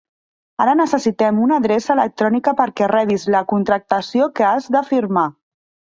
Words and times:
Ara 0.63 0.71
necessitem 0.79 1.41
una 1.47 1.59
adreça 1.63 1.93
electrònica 1.95 2.53
perquè 2.63 2.89
rebis 2.95 3.29
la 3.37 3.43
contractació 3.53 4.29
que 4.41 4.49
has 4.53 4.71
de 4.79 4.83
firmar. 4.93 5.29